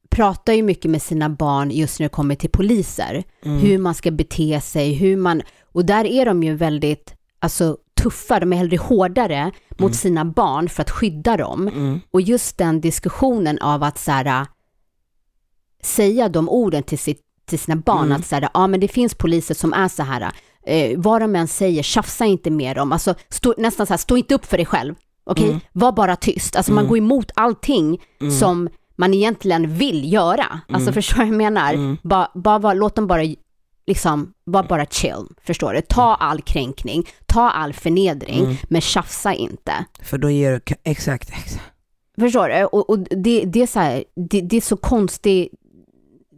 [0.09, 3.23] pratar ju mycket med sina barn just när det kommer till poliser.
[3.45, 3.57] Mm.
[3.59, 5.41] Hur man ska bete sig, hur man...
[5.63, 10.69] Och där är de ju väldigt alltså, tuffa, de är hellre hårdare mot sina barn
[10.69, 11.67] för att skydda dem.
[11.67, 11.99] Mm.
[12.11, 14.47] Och just den diskussionen av att så här,
[15.83, 18.17] säga de orden till, sitt, till sina barn, Mm.
[18.17, 20.31] att så här, ja men det finns poliser som är så här,
[20.65, 24.17] eh, vad de än säger, tjafsa inte med dem, alltså stå, nästan så här, stå
[24.17, 25.47] inte upp för dig själv, okej?
[25.49, 25.59] Mm.
[25.73, 26.89] Var bara tyst, alltså man Mm.
[26.89, 28.33] går emot allting Mm.
[28.39, 30.93] som man egentligen vill göra, alltså Mm.
[30.93, 31.97] förstår vad jag menar?
[32.07, 33.21] Bara, bara, vara- låt dem bara,
[33.87, 35.81] liksom, var bara chill, förstår du?
[35.81, 38.55] Ta all kränkning, ta all förnedring, Mm.
[38.69, 39.85] men tjafsa inte.
[40.03, 41.61] För då ger du, exakt, exakt.
[42.19, 42.65] Förstår du?
[42.65, 45.49] Och, och det, det, är så här, det, det är så konstig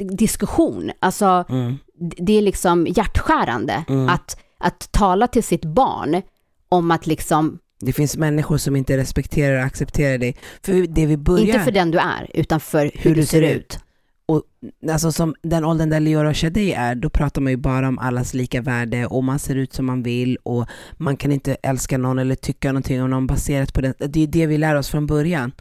[0.04, 0.92] diskussion.
[1.00, 1.78] Alltså, Mm.
[2.18, 4.10] det är liksom hjärtskärande Mm.
[4.10, 6.22] att, att tala till sitt barn
[6.70, 10.36] om att liksom, Det finns människor som inte respekterar och accepterar dig.
[10.64, 11.46] För det vi börjar...
[11.46, 13.80] inte för den du är, utan för hur, du ser ut.
[14.26, 14.44] Och
[14.92, 18.00] alltså som den åldern där Leora och Shadi är, då pratar man ju bara om
[18.00, 20.66] allas lika värde och man ser ut som man vill och
[20.98, 23.94] man kan inte älska någon eller tycka någonting om någon baserat på det.
[24.00, 25.52] Det är ju det vi lär oss från början.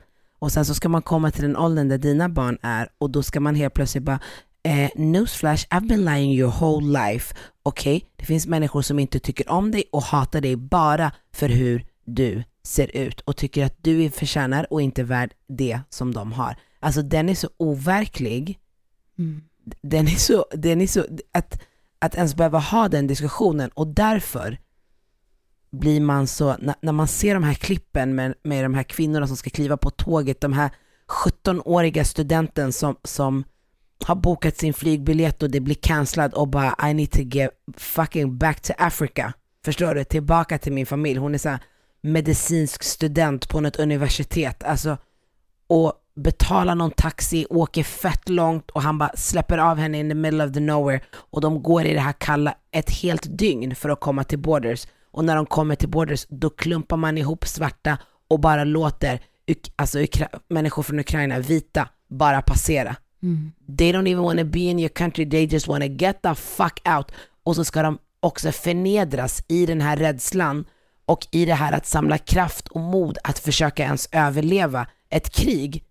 [0.41, 3.23] Och sen så ska man komma till den åldern där dina barn är och då
[3.23, 4.21] ska man helt plötsligt bara
[4.63, 7.35] eh, newsflash, I've been lying your whole life.
[7.63, 11.87] Okej, det finns människor som inte tycker om dig och hatar dig bara för hur
[12.05, 16.33] du ser ut och tycker att du är förtjänar och inte värd det som de
[16.33, 16.57] har.
[16.81, 18.59] Alltså den är så overklig.
[19.83, 21.61] Den är så, den är så, att,
[21.99, 24.59] att ens behöva ha den diskussionen och därför
[25.73, 29.27] blir man så, när, när man ser de här klippen med, med de här kvinnorna
[29.27, 30.71] som ska kliva på tåget, de här
[31.25, 33.45] 17-åriga studenten som, som
[34.05, 38.39] har bokat sin flygbiljett och det blir cancellad och bara I need to get fucking
[38.39, 39.33] back to Africa.
[39.65, 40.05] Förstår du?
[40.05, 41.19] Tillbaka till min familj.
[41.19, 41.59] Hon är såhär
[42.01, 44.63] medicinsk student på något universitet.
[44.63, 44.97] Alltså,
[45.67, 50.15] och betalar någon taxi, åker fett långt och han bara släpper av henne in the
[50.15, 53.89] middle of the nowhere och de går i det här kalla ett helt dygn för
[53.89, 54.87] att komma till Borders.
[55.11, 59.21] Och när de kommer till Borders då klumpar man ihop svarta och bara låter
[59.77, 59.99] alltså,
[60.49, 62.97] människor från Ukraina, vita, bara passera.
[63.79, 66.35] They don't even want to be in your country, they just want to get the
[66.35, 67.13] fuck out.
[67.43, 70.65] Och så ska de också förnedras i den här rädslan
[71.07, 75.85] och i det här att samla kraft och mod att försöka ens överleva ett krig.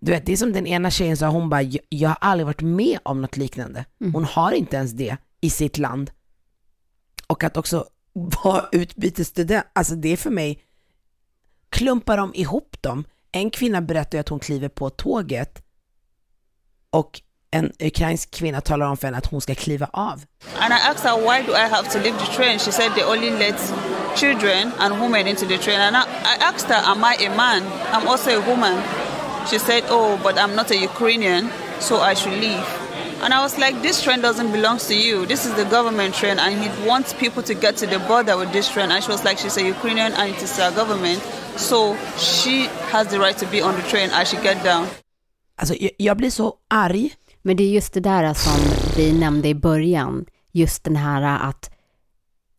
[0.00, 2.46] Du vet, det är som den ena tjejen sa, hon bara, "Jag- jag har aldrig
[2.46, 3.84] varit med om något liknande.
[4.12, 6.10] Hon har inte ens det i sitt land.
[7.26, 10.62] Och att också vara utbytesstudent, alltså det är för mig,
[11.70, 13.04] klumpar de ihop dem.
[13.32, 15.62] En kvinna berättar ju att hon kliver på tåget
[16.90, 17.20] och
[17.50, 20.24] en ukrainsk kvinna talar om för henne att hon ska kliva av.
[20.58, 22.58] And I asked her, why do I have to leave the train?
[22.58, 23.74] She said they only let
[24.16, 25.80] children and women into the train.
[25.80, 27.62] And I, I asked her, am I a man?
[27.92, 28.82] I'm also a woman.
[29.50, 32.81] She said, oh, but I'm not a Ukrainian, so I should leave.
[33.22, 35.26] And I was like, this train doesn't belong to you.
[35.26, 38.52] This is the government train, and he wants people to get to the border with
[38.52, 38.90] this train.
[38.90, 41.22] And she was like, she's a Ukrainian, and it is our government.
[41.56, 44.10] So she has the right to be on the train.
[44.10, 44.86] I should get down.
[45.56, 47.14] Alltså jag, jag blir så arg.
[47.42, 48.60] Men det är just det där som
[48.96, 51.70] vi nämnde i början, just den här att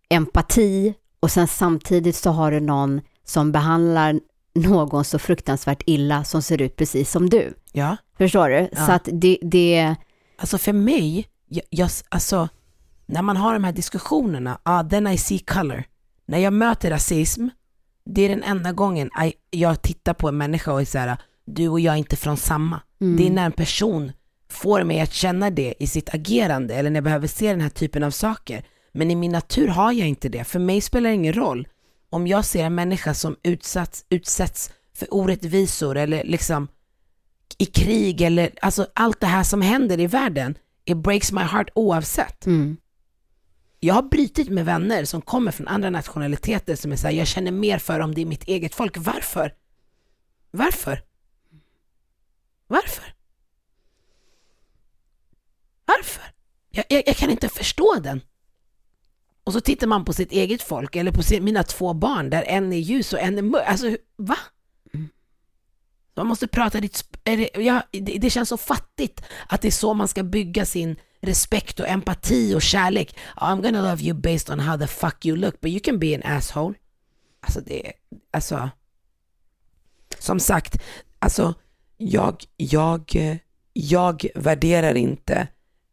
[0.10, 4.20] empati och sen samtidigt så har du någon som behandlar
[4.56, 7.54] någon så fruktansvärt illa som ser ut precis som du.
[7.72, 7.98] Ja.
[8.18, 8.70] Förstår du?
[8.72, 8.86] Ja.
[8.86, 9.96] Så att det, det,
[10.38, 12.50] Alltså för mig, jag, jag, alltså
[13.06, 15.84] när man har de här diskussionerna, ah, then I see color.
[16.26, 17.48] När jag möter rasism,
[18.06, 21.18] det är den enda gången I, jag tittar på en människa och är så här,
[21.46, 22.82] du och jag är inte från samma.
[23.02, 23.18] Mm.
[23.18, 24.12] Det är när en person
[24.50, 27.70] får mig att känna det i sitt agerande eller när jag behöver se den här
[27.70, 28.66] typen av saker.
[28.92, 30.44] Men i min natur har jag inte det.
[30.44, 31.68] För mig spelar det ingen roll
[32.10, 36.68] om jag ser en människa som utsatts, utsätts för orättvisor eller liksom
[37.58, 40.58] i krig eller alltså allt det här som händer i världen.
[40.86, 42.46] It breaks my heart oavsett.
[42.46, 42.78] mm,
[43.80, 47.52] Jag har brytit med vänner som kommer från andra nationaliteter som är såhär, jag känner
[47.52, 48.98] mer för om det är mitt eget folk.
[48.98, 49.54] Varför?
[50.52, 51.02] Varför?
[52.68, 53.14] Varför?
[55.86, 56.24] Varför?
[56.72, 58.22] Jag, jag, jag kan inte förstå den.
[59.44, 62.44] Och så tittar man på sitt eget folk eller på sin, mina två barn där
[62.48, 63.64] en är ljus och en är mörk.
[63.68, 64.38] Alltså, va?
[66.16, 67.04] Man måste prata ditt...
[67.24, 70.66] är det, ja, det, det känns så fattigt att det är så man ska bygga
[70.66, 73.18] sin respekt och empati och kärlek.
[73.36, 76.16] I'm gonna love you based on how the fuck you look, but you can be
[76.16, 76.74] an asshole.
[77.40, 77.92] Alltså det,
[78.32, 78.70] alltså.
[80.20, 80.82] Som sagt,
[81.20, 81.54] alltså
[81.98, 83.12] jag, jag,
[83.74, 85.48] jag värderar inte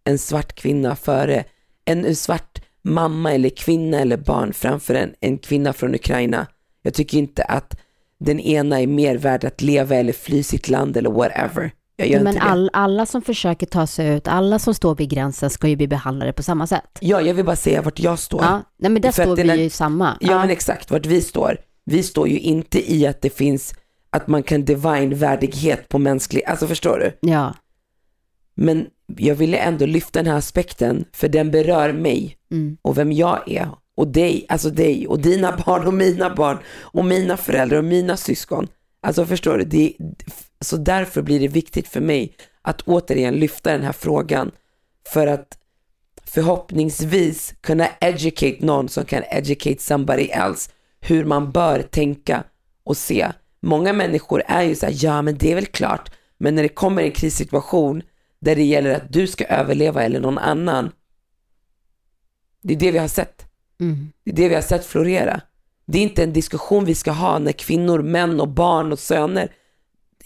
[0.05, 1.45] en svart kvinna före
[1.85, 6.47] en svart mamma eller kvinna eller barn framför en, en kvinna från Ukraina.
[6.83, 7.81] Jag tycker inte att
[8.21, 11.73] den ena är mer värd att leva eller fly sitt land eller whatever.
[11.97, 12.51] Jag gör Men inte det.
[12.51, 15.89] all, alla som försöker ta sig ut, alla som står vid gränsen ska ju bli
[15.89, 16.99] behandlade på samma sätt.
[17.01, 18.43] Ja, jag vill bara säga vart jag står.
[18.43, 20.17] Ja, nej men där För står vi där- ju samma.
[20.21, 21.57] Ja, men exakt vart vi står.
[21.85, 23.75] Vi står ju inte i att det finns,
[24.11, 27.29] att man kan divine värdighet på mänsklig, alltså förstår du?
[27.31, 27.55] Ja.
[28.55, 32.77] Men jag ville ändå lyfta den här aspekten för den berör mig Mm.
[32.83, 37.05] och vem jag är och dig, alltså dig och dina barn och mina barn och
[37.05, 38.69] mina föräldrar och mina syskon.
[39.03, 39.65] Alltså förstår du?
[39.65, 39.93] Det,
[40.61, 44.51] så därför blir det viktigt för mig att återigen lyfta den här frågan
[45.09, 45.59] för att
[46.25, 52.45] förhoppningsvis kunna educate någon som kan educate somebody else hur man bör tänka
[52.85, 53.33] och se.
[53.63, 56.69] Många människor är ju så här, ja men det är väl klart, men när det
[56.69, 58.03] kommer en krissituation
[58.41, 60.93] där det gäller att du ska överleva eller någon annan,
[62.63, 63.50] det är det vi har sett.
[63.81, 64.13] Mm.
[64.25, 65.41] Det är det vi har sett florera.
[65.87, 69.53] Det är inte en diskussion vi ska ha när kvinnor, män och barn och söner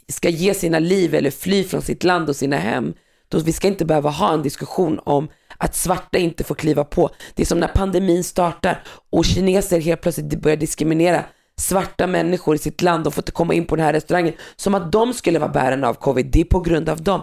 [0.09, 2.95] ska ge sina liv eller fly från sitt land och sina hem.
[3.29, 7.11] Då vi ska inte behöva ha en diskussion om att svarta inte får kliva på.
[7.35, 11.25] Det är som när pandemin startar och kineser helt plötsligt börjar diskriminera
[11.61, 14.75] svarta människor i sitt land och får inte komma in på den här restaurangen som
[14.75, 16.27] att de skulle vara bärarna av covid.
[16.27, 17.21] Det är på grund av dem.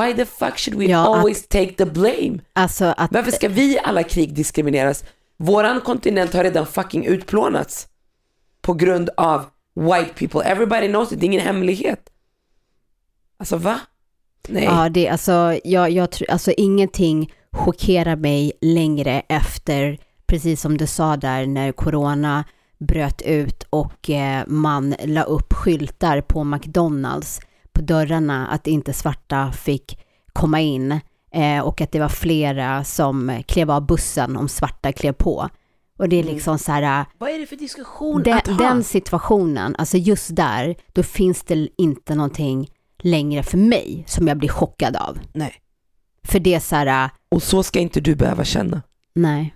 [0.00, 2.38] Why the fuck should we Ja, att- always take the blame?
[2.52, 3.12] Alltså att...
[3.12, 5.04] Varför ska vi alla krig diskrimineras?
[5.42, 7.88] Våran kontinent har redan fucking utplånats
[8.60, 10.40] på grund av white people.
[10.50, 12.08] Everybody knows it, det är ingen hemlighet.
[13.38, 13.80] Alltså va?
[14.48, 14.64] Nej.
[14.64, 20.86] Ja, det, alltså, jag, jag, tror- alltså ingenting chockerar mig längre efter, precis som du
[20.86, 22.44] sa där, när corona
[22.78, 27.40] bröt ut och eh, man la upp skyltar på McDonalds
[27.72, 29.98] på dörrarna att inte svarta fick
[30.32, 31.00] komma in
[31.34, 35.48] eh, och att det var flera som klev av bussen om svarta klev på.
[35.98, 38.54] Och det är liksom så här, Vad är det för diskussion den, att ha?
[38.56, 42.68] den situationen, alltså just där, då finns det inte någonting
[42.98, 45.18] längre för mig som jag blir chockad av.
[45.32, 45.54] Nej.
[46.24, 48.82] För det är så här, Och så ska inte du behöva känna.
[49.14, 49.54] nej.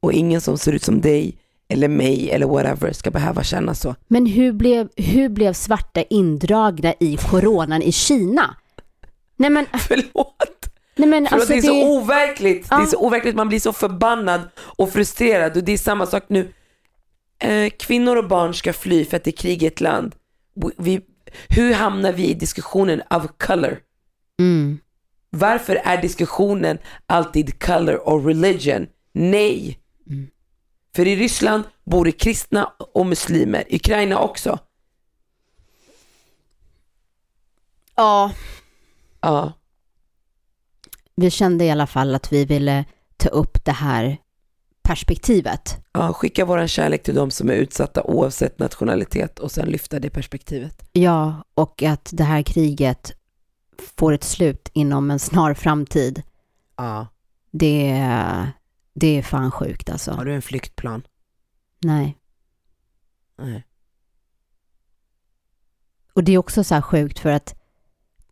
[0.00, 3.94] Och ingen som ser ut som dig eller mig eller whatever ska behöva känna så.
[4.08, 8.56] Men hur blev, hur blev svarta indragna i coronan i Kina?
[9.36, 10.55] Nej men, Förlåt.
[10.96, 12.68] Nej men För alltså det är det, så overkligt.
[12.68, 12.86] Det är Ja.
[12.86, 16.52] så overkligt, man blir så förbannad och frustrerad och det är samma sak nu.
[17.38, 20.14] Eh, kvinnor och barn ska fly för att det är krig i ett land.
[20.76, 21.00] Vi-
[21.48, 23.78] hur hamnar vi i diskussionen of color?
[24.38, 24.78] mm,
[25.30, 28.86] Varför är diskussionen alltid color och religion?
[29.12, 29.78] Nej.
[30.10, 30.26] Mm.
[30.96, 34.58] För i Ryssland bor det kristna och muslimer, i Ukraina också.
[37.96, 38.32] ja,
[39.20, 39.52] Ja.
[41.16, 42.84] Vi kände i alla fall att vi ville
[43.16, 44.16] ta upp det här
[44.82, 45.78] perspektivet.
[45.92, 50.10] Ja, skicka våran kärlek till de som är utsatta oavsett nationalitet och sen lyfta det
[50.10, 50.88] perspektivet.
[50.92, 53.12] Ja, och att det här kriget
[53.98, 56.22] får ett slut inom en snar framtid.
[56.76, 57.06] Ja.
[57.50, 58.52] Det, är-
[58.94, 60.10] det är fan sjukt alltså.
[60.12, 61.02] Har du en flyktplan?
[61.84, 62.16] Nej.
[63.38, 63.64] Nej.
[66.12, 67.54] Och det är också så här sjukt för att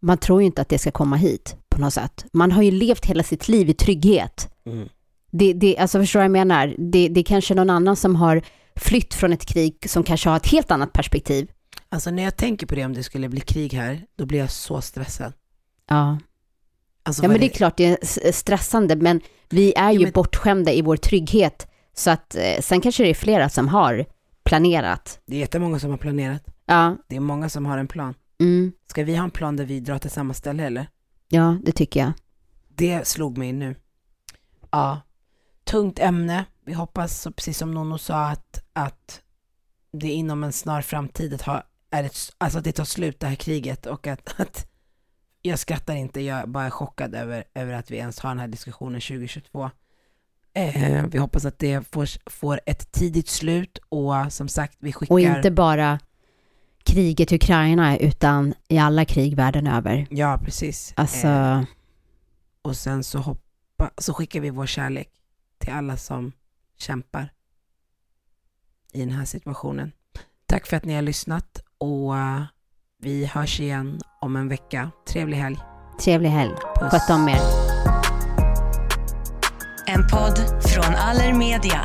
[0.00, 2.24] man tror ju inte att det ska komma hit på något sätt.
[2.32, 4.48] Man har ju levt hela sitt liv i trygghet.
[4.66, 4.88] Mm.
[5.30, 6.74] Det, det, alltså förstår du vad jag menar?
[6.78, 8.42] Det, det är kanske någon annan som har
[8.76, 11.50] flytt från ett krig som kanske har ett helt annat perspektiv.
[11.88, 14.50] Alltså när jag tänker på det om det skulle bli krig här, då blir jag
[14.50, 15.32] så stressad.
[15.88, 16.18] Ja,
[17.06, 19.20] Alltså, ja men det är klart det är stressande, men
[19.50, 21.66] vi är ju men- bortskämda i vår trygghet.
[21.96, 24.06] Så att eh, sen kanske det är flera som har
[24.44, 25.20] planerat.
[25.26, 26.42] det är jättemånga som har planerat.
[26.66, 28.14] Ja, Det är många som har en plan.
[28.40, 30.86] mm, Ska vi ha en plan där vi drar till samma ställe eller?
[31.34, 32.12] Ja det tycker jag.
[32.68, 33.74] Det slog mig nu.
[34.70, 35.00] Ja,
[35.64, 36.44] tungt ämne.
[36.64, 39.20] Vi hoppas, precis som Nono sa, att, att
[39.92, 43.26] det inom en snar framtid att ha, är ett, alltså att det tar slut det
[43.26, 44.66] här kriget och att, att
[45.42, 48.48] jag skrattar inte, jag är bara chockad över, över att vi ens har den här
[48.48, 49.70] diskussionen 2022.
[50.54, 55.14] Eh, vi hoppas att det får, får ett tidigt slut och som sagt, vi skickar...
[55.14, 55.98] Och inte bara
[56.86, 60.06] kriget i Ukraina, utan i alla krig världen över.
[60.10, 60.92] Ja, precis.
[60.96, 61.62] Alltså, Eh,
[62.62, 63.40] och sen så hopp,
[63.78, 65.08] Ba- Så skickar vi vår kärlek
[65.58, 66.32] till alla som
[66.78, 67.28] kämpar
[68.92, 69.92] i den här situationen.
[70.46, 72.42] Tack för att ni har lyssnat och eh,
[73.02, 74.90] vi hörs igen om en vecka.
[75.08, 75.58] Trevlig helg.
[76.00, 76.52] Trevlig helg.
[76.76, 77.40] Sköt om er.
[79.86, 81.84] En podd från Allermedia.